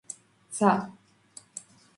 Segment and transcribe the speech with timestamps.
[0.55, 0.71] ცა